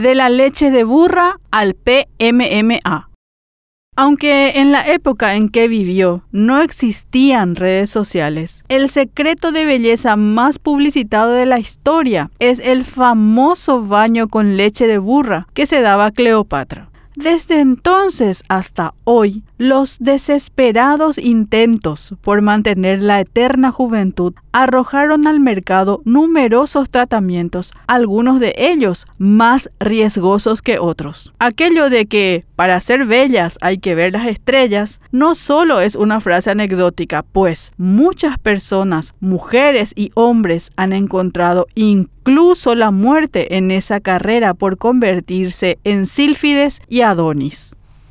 [0.00, 3.10] de la leche de burra al PMMA.
[3.96, 10.16] Aunque en la época en que vivió no existían redes sociales, el secreto de belleza
[10.16, 15.82] más publicitado de la historia es el famoso baño con leche de burra que se
[15.82, 16.88] daba Cleopatra.
[17.16, 26.02] Desde entonces hasta hoy, los desesperados intentos por mantener la eterna juventud arrojaron al mercado
[26.04, 31.34] numerosos tratamientos, algunos de ellos más riesgosos que otros.
[31.38, 36.20] Aquello de que para ser bellas hay que ver las estrellas no solo es una
[36.20, 44.00] frase anecdótica, pues muchas personas, mujeres y hombres, han encontrado incluso la muerte en esa
[44.00, 47.00] carrera por convertirse en sílfides y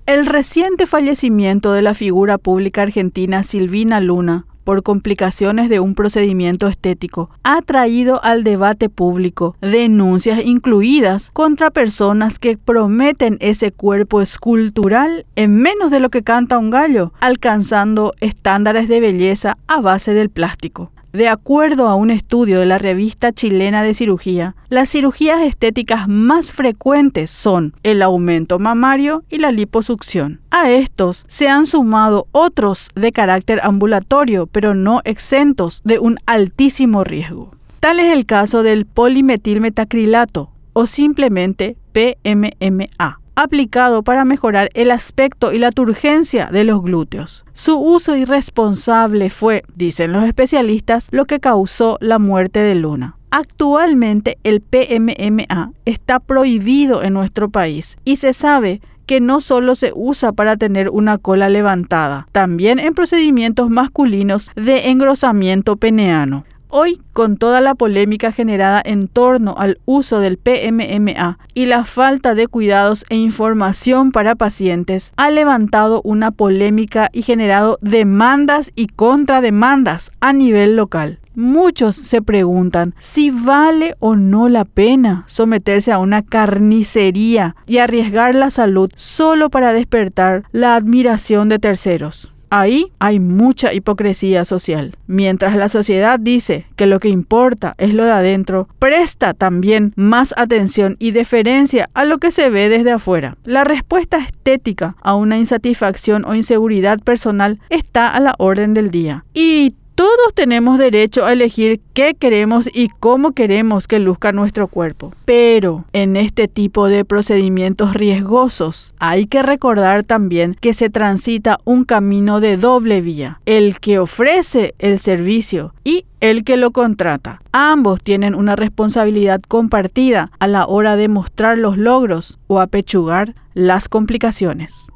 [0.05, 6.67] El reciente fallecimiento de la figura pública argentina Silvina Luna por complicaciones de un procedimiento
[6.67, 15.25] estético ha traído al debate público denuncias incluidas contra personas que prometen ese cuerpo escultural
[15.35, 20.29] en menos de lo que canta un gallo, alcanzando estándares de belleza a base del
[20.29, 20.91] plástico.
[21.11, 26.51] De acuerdo a un estudio de la revista chilena de cirugía, las cirugías estéticas más
[26.51, 30.39] frecuentes son el aumento mamario y la liposucción.
[30.51, 37.03] A estos se han sumado otros de carácter ambulatorio, pero no exentos de un altísimo
[37.03, 37.51] riesgo.
[37.79, 45.59] Tal es el caso del polimetilmetacrilato o simplemente PMMA aplicado para mejorar el aspecto y
[45.59, 47.45] la turgencia de los glúteos.
[47.53, 53.15] Su uso irresponsable fue, dicen los especialistas, lo que causó la muerte de Luna.
[53.31, 59.91] Actualmente el PMMA está prohibido en nuestro país y se sabe que no solo se
[59.95, 66.43] usa para tener una cola levantada, también en procedimientos masculinos de engrosamiento peneano.
[66.71, 72.35] Hoy, con toda la polémica generada en torno al uso del PMMA y la falta
[72.35, 80.11] de cuidados e información para pacientes, ha levantado una polémica y generado demandas y contrademandas
[80.19, 81.17] a nivel local.
[81.33, 88.35] Muchos se preguntan si vale o no la pena someterse a una carnicería y arriesgar
[88.35, 92.31] la salud solo para despertar la admiración de terceros.
[92.49, 94.95] Ahí hay mucha hipocresía social.
[95.07, 100.33] Mientras la sociedad dice que lo que importa es lo de adentro, presta también más
[100.35, 103.35] atención y deferencia a lo que se ve desde afuera.
[103.43, 109.25] La respuesta estética a una insatisfacción o inseguridad personal está a la orden del día.
[109.33, 115.11] Y todos tenemos derecho a elegir qué queremos y cómo queremos que luzca nuestro cuerpo.
[115.25, 121.83] Pero en este tipo de procedimientos riesgosos hay que recordar también que se transita un
[121.83, 123.41] camino de doble vía.
[123.45, 127.41] El que ofrece el servicio y el que lo contrata.
[127.51, 133.89] Ambos tienen una responsabilidad compartida a la hora de mostrar los logros o apechugar las
[133.89, 134.89] complicaciones.